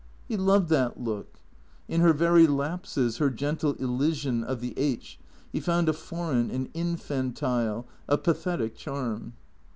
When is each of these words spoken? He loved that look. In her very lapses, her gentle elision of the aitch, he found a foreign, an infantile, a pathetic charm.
He 0.27 0.35
loved 0.35 0.69
that 0.69 0.99
look. 0.99 1.37
In 1.87 2.01
her 2.01 2.11
very 2.11 2.47
lapses, 2.47 3.17
her 3.17 3.29
gentle 3.29 3.73
elision 3.75 4.43
of 4.43 4.59
the 4.59 4.73
aitch, 4.75 5.19
he 5.51 5.59
found 5.59 5.87
a 5.87 5.93
foreign, 5.93 6.49
an 6.49 6.69
infantile, 6.73 7.85
a 8.09 8.17
pathetic 8.17 8.75
charm. 8.75 9.33